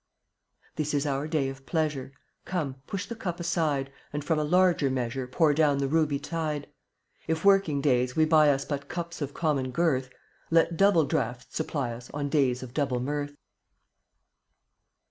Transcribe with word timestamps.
55 0.69 0.75
This 0.77 0.93
is 0.95 1.05
our 1.05 1.27
day 1.27 1.47
of 1.47 1.63
pleasure, 1.67 2.11
Come, 2.43 2.77
push 2.87 3.05
the 3.05 3.13
cup 3.15 3.39
aside, 3.39 3.91
And 4.11 4.23
from 4.25 4.39
a 4.39 4.43
larger 4.43 4.89
measure 4.89 5.27
Pour 5.27 5.53
down 5.53 5.77
the 5.77 5.87
ruby 5.87 6.17
tide. 6.17 6.65
If 7.27 7.45
working 7.45 7.81
days 7.81 8.15
we 8.15 8.25
buy 8.25 8.49
us 8.49 8.65
But 8.65 8.89
cups 8.89 9.21
of 9.21 9.35
common 9.35 9.69
girth, 9.69 10.09
Let 10.49 10.75
double 10.75 11.05
draughts 11.05 11.55
supply 11.55 11.91
us 11.93 12.09
On 12.15 12.29
days 12.29 12.63
of 12.63 12.73
double 12.73 12.99
mirth. 12.99 13.35